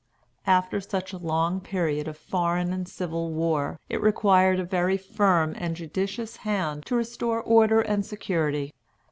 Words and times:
After 0.47 0.81
such 0.81 1.13
a 1.13 1.19
long 1.19 1.59
period 1.61 2.07
of 2.07 2.17
foreign 2.17 2.73
and 2.73 2.89
civil 2.89 3.31
war, 3.31 3.79
it 3.87 4.01
required 4.01 4.59
a 4.59 4.63
very 4.65 4.97
firm 4.97 5.53
and 5.55 5.75
judicious 5.75 6.37
hand 6.37 6.87
to 6.87 6.95
restore 6.95 7.39
order 7.39 7.81
and 7.81 8.03
security. 8.03 8.73